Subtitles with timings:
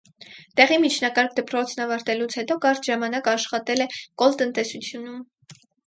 [0.59, 5.25] Տեղի միջնակարգ դպրոցն ավարտելուց հետո կարճ ժամանակ աշխատել է կոլտնտեսությունում։